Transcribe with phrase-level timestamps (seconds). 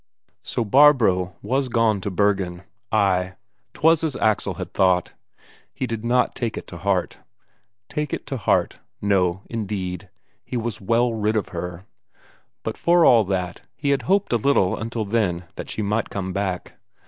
[0.41, 3.35] So Barbro was gone to Bergen ay,
[3.75, 5.13] 'twas as Axel had thought.
[5.75, 7.19] He did not take it to heart.
[7.87, 8.79] Take it to heart?
[8.99, 10.09] No, indeed;
[10.43, 11.85] he was well rid of her.
[12.63, 16.33] But for all that, he had hoped a little until then that she might come
[16.33, 16.79] back.